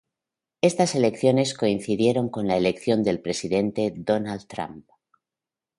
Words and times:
Estas 0.69 0.95
elecciones 0.95 1.53
coincidieron 1.53 2.27
con 2.29 2.47
la 2.47 2.57
elección 2.57 3.03
del 3.03 3.21
presidente 3.21 3.93
Donald 3.95 4.47
Trump. 4.47 4.89